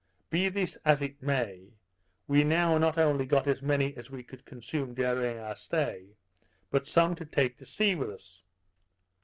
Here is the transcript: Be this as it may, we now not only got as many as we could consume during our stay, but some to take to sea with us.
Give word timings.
Be 0.31 0.49
this 0.49 0.77
as 0.83 0.99
it 1.03 1.21
may, 1.21 1.75
we 2.27 2.43
now 2.43 2.79
not 2.79 2.97
only 2.97 3.23
got 3.23 3.45
as 3.45 3.61
many 3.61 3.95
as 3.95 4.09
we 4.09 4.23
could 4.23 4.45
consume 4.45 4.95
during 4.95 5.37
our 5.37 5.55
stay, 5.55 6.17
but 6.71 6.87
some 6.87 7.13
to 7.17 7.23
take 7.23 7.59
to 7.59 7.67
sea 7.67 7.93
with 7.93 8.09
us. 8.09 8.41